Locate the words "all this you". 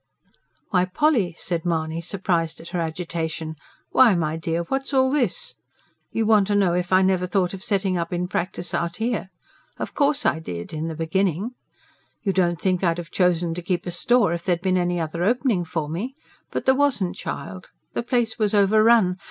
4.95-6.25